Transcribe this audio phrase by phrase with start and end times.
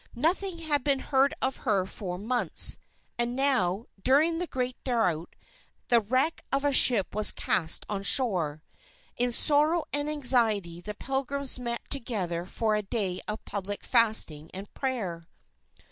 [0.15, 2.75] Nothing had been heard of her for months.
[3.19, 5.35] And now, during the great drought,
[5.89, 8.63] the wreck of a ship was cast on shore.
[9.15, 14.73] In sorrow and anxiety, the Pilgrims met together for a day of public fasting and
[14.73, 15.23] prayer.